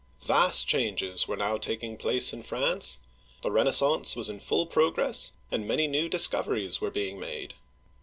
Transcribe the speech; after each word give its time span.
Vast 0.23 0.67
changes 0.67 1.27
were 1.27 1.37
now 1.37 1.57
taking 1.59 1.95
place 1.95 2.33
in 2.33 2.41
France. 2.41 2.97
The 3.43 3.51
Renaissance 3.51 4.15
was 4.15 4.29
in 4.29 4.39
full 4.39 4.65
progress, 4.65 5.33
and 5.51 5.67
many 5.67 5.85
new 5.87 6.09
discoveries 6.09 6.81
were 6.81 6.89
being 6.89 7.19
made. 7.19 7.53